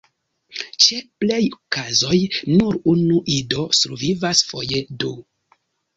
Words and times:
Ĉe 0.85 0.95
plej 1.23 1.41
kazoj 1.75 2.19
nur 2.53 2.79
unu 2.95 3.19
ido 3.37 3.67
survivas, 3.81 4.43
foje 4.53 4.83
du. 5.05 5.13